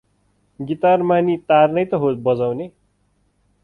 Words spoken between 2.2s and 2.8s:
बजाउने।